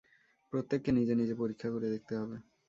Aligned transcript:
প্রত্যেককে 0.53 0.89
নিজে 0.91 1.13
নিজে 1.15 1.33
পরীক্ষা 1.35 1.67
করে 1.69 1.87
দেখতে 1.89 2.13
হবে। 2.15 2.35